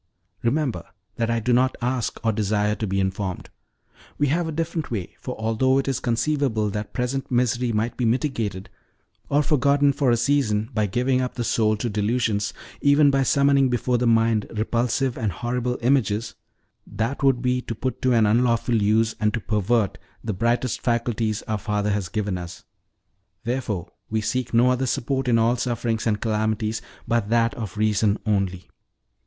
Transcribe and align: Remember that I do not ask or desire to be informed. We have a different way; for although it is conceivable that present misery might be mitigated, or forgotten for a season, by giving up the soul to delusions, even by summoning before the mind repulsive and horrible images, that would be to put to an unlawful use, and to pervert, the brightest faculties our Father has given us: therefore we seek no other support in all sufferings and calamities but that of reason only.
Remember 0.41 0.85
that 1.17 1.29
I 1.29 1.39
do 1.39 1.53
not 1.53 1.75
ask 1.79 2.19
or 2.25 2.31
desire 2.31 2.73
to 2.73 2.87
be 2.87 2.99
informed. 2.99 3.51
We 4.17 4.29
have 4.29 4.47
a 4.47 4.51
different 4.51 4.89
way; 4.89 5.15
for 5.19 5.35
although 5.39 5.77
it 5.77 5.87
is 5.87 5.99
conceivable 5.99 6.71
that 6.71 6.91
present 6.91 7.29
misery 7.29 7.71
might 7.71 7.97
be 7.97 8.05
mitigated, 8.05 8.71
or 9.29 9.43
forgotten 9.43 9.93
for 9.93 10.09
a 10.09 10.17
season, 10.17 10.71
by 10.73 10.87
giving 10.87 11.21
up 11.21 11.35
the 11.35 11.43
soul 11.43 11.77
to 11.77 11.87
delusions, 11.87 12.51
even 12.81 13.11
by 13.11 13.21
summoning 13.21 13.69
before 13.69 13.99
the 13.99 14.07
mind 14.07 14.47
repulsive 14.55 15.19
and 15.19 15.31
horrible 15.33 15.77
images, 15.83 16.33
that 16.87 17.21
would 17.21 17.43
be 17.43 17.61
to 17.61 17.75
put 17.75 18.01
to 18.01 18.11
an 18.11 18.25
unlawful 18.25 18.81
use, 18.81 19.13
and 19.19 19.35
to 19.35 19.39
pervert, 19.39 19.99
the 20.23 20.33
brightest 20.33 20.81
faculties 20.81 21.43
our 21.43 21.59
Father 21.59 21.91
has 21.91 22.09
given 22.09 22.39
us: 22.39 22.63
therefore 23.43 23.91
we 24.09 24.19
seek 24.19 24.51
no 24.51 24.71
other 24.71 24.87
support 24.87 25.27
in 25.27 25.37
all 25.37 25.57
sufferings 25.57 26.07
and 26.07 26.21
calamities 26.21 26.81
but 27.07 27.29
that 27.29 27.53
of 27.53 27.77
reason 27.77 28.17
only. 28.25 28.67